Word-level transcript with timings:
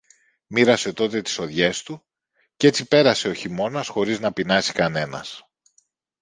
Μοίρασε 0.47 0.93
τότε 0.93 1.21
τις 1.21 1.33
σοδειές 1.33 1.83
του, 1.83 2.03
κι 2.55 2.65
έτσι 2.65 2.87
πέρασε 2.87 3.27
ο 3.29 3.33
χειμώνας 3.33 3.87
χωρίς 3.87 4.19
να 4.19 4.33
πεινάσει 4.33 4.71
κανένας. 4.73 5.43